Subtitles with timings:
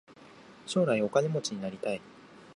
[0.65, 2.01] 将来お金持ちになりたい。